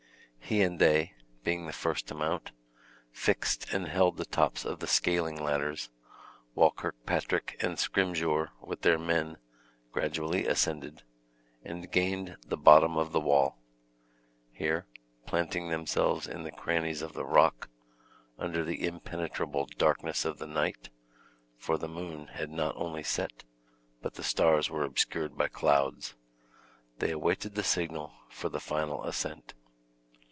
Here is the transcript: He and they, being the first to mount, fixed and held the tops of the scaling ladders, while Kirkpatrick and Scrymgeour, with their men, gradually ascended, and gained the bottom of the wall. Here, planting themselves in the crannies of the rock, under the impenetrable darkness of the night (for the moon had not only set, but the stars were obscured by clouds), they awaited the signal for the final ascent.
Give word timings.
He 0.43 0.63
and 0.63 0.79
they, 0.79 1.13
being 1.45 1.65
the 1.65 1.71
first 1.71 2.07
to 2.09 2.13
mount, 2.13 2.51
fixed 3.09 3.73
and 3.73 3.87
held 3.87 4.17
the 4.17 4.25
tops 4.25 4.65
of 4.65 4.79
the 4.81 4.87
scaling 4.87 5.41
ladders, 5.41 5.89
while 6.55 6.71
Kirkpatrick 6.71 7.55
and 7.61 7.79
Scrymgeour, 7.79 8.49
with 8.59 8.81
their 8.81 8.99
men, 8.99 9.37
gradually 9.93 10.45
ascended, 10.45 11.03
and 11.63 11.89
gained 11.89 12.35
the 12.45 12.57
bottom 12.57 12.97
of 12.97 13.13
the 13.13 13.21
wall. 13.21 13.59
Here, 14.51 14.87
planting 15.25 15.69
themselves 15.69 16.27
in 16.27 16.43
the 16.43 16.51
crannies 16.51 17.01
of 17.01 17.13
the 17.13 17.23
rock, 17.25 17.69
under 18.37 18.65
the 18.65 18.85
impenetrable 18.85 19.69
darkness 19.77 20.25
of 20.25 20.37
the 20.37 20.47
night 20.47 20.89
(for 21.55 21.77
the 21.77 21.87
moon 21.87 22.27
had 22.27 22.49
not 22.49 22.75
only 22.75 23.03
set, 23.03 23.45
but 24.01 24.15
the 24.15 24.21
stars 24.23 24.69
were 24.69 24.83
obscured 24.83 25.37
by 25.37 25.47
clouds), 25.47 26.15
they 26.99 27.11
awaited 27.11 27.55
the 27.55 27.63
signal 27.63 28.11
for 28.27 28.49
the 28.49 28.59
final 28.59 29.05
ascent. 29.05 29.53